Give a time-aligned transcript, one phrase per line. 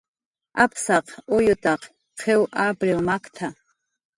[0.63, 1.05] "Apsaq
[1.35, 1.81] uyutak
[2.19, 3.47] qiw apriw makt""a"